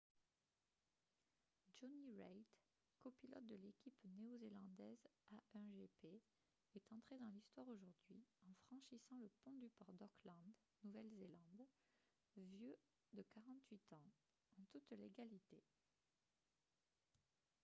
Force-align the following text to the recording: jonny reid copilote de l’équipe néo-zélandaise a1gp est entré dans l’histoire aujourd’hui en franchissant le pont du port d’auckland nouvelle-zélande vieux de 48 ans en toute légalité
jonny 1.77 2.07
reid 2.17 2.43
copilote 3.03 3.45
de 3.47 3.53
l’équipe 3.55 4.03
néo-zélandaise 4.17 4.97
a1gp 5.31 6.19
est 6.73 6.91
entré 6.91 7.19
dans 7.19 7.27
l’histoire 7.29 7.67
aujourd’hui 7.67 8.17
en 8.47 8.51
franchissant 8.65 9.19
le 9.19 9.29
pont 9.43 9.51
du 9.53 9.69
port 9.69 9.93
d’auckland 9.93 10.51
nouvelle-zélande 10.85 11.67
vieux 12.35 12.75
de 13.13 13.21
48 13.21 13.93
ans 13.93 14.11
en 14.57 14.63
toute 14.73 14.89
légalité 14.97 15.61